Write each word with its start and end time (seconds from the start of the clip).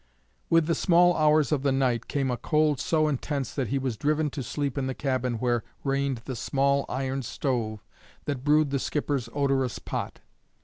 With 0.49 0.65
the 0.65 0.73
small 0.73 1.15
hours 1.15 1.51
of 1.51 1.61
the 1.61 1.71
night 1.71 2.07
came 2.07 2.31
a 2.31 2.35
cold 2.37 2.79
so 2.79 3.07
intense 3.07 3.53
that 3.53 3.67
he 3.67 3.77
was 3.77 3.97
driven 3.97 4.31
to 4.31 4.41
sleep 4.41 4.75
in 4.75 4.87
the 4.87 4.95
cabin 4.95 5.35
where 5.35 5.63
reigned 5.83 6.23
the 6.25 6.35
small 6.35 6.85
iron 6.89 7.21
stove 7.21 7.85
that 8.25 8.43
brewed 8.43 8.71
the 8.71 8.79
skipper's 8.79 9.29
odorous 9.31 9.77
pot. 9.77 10.21